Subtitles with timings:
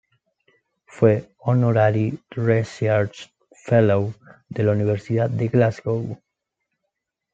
[0.87, 4.11] Fue "Honorary Research Fellow"
[4.51, 6.19] en la Universidad de Glasgow.